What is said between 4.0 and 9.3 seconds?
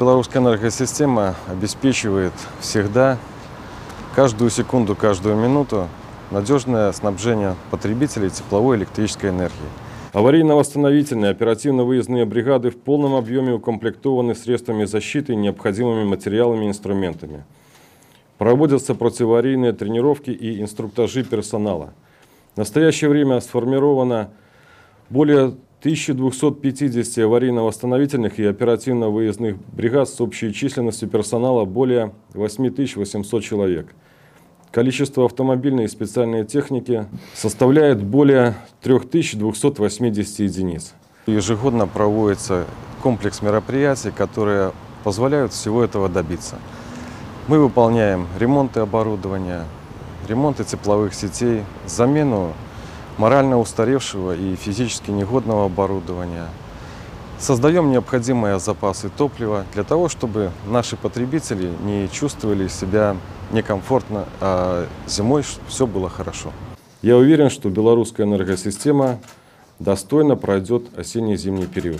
каждую секунду, каждую минуту надежное снабжение потребителей тепловой и электрической